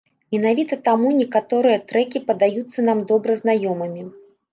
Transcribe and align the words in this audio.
Менавіта 0.35 0.77
таму 0.87 1.09
некаторыя 1.17 1.81
трэкі 1.91 2.21
падаюцца 2.31 2.87
нам 2.87 3.03
добра 3.13 3.37
знаёмымі. 3.41 4.03